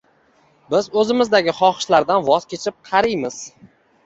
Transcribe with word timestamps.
Biz 0.73 0.87
o’zimizdagi 1.01 1.53
xohishlardan 1.57 2.27
voz 2.31 2.49
kechib 2.55 2.79
qariymiz. 2.89 3.39